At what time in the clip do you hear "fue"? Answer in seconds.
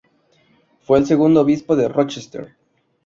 0.79-0.97